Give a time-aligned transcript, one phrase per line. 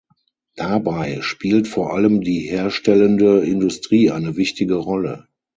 [0.55, 5.27] Dabei spielt vor allem die herstellende Industrie eine wichtige Rolle.